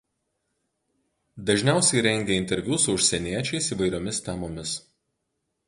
[1.49, 4.77] Dažniausiai rengė interviu su užsieniečiais įvairiomis temomis.